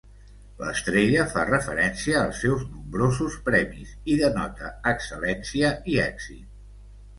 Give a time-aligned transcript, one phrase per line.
[0.61, 6.61] L'estrella fa referència als seus nombrosos premis i denota excel·lència i èxit.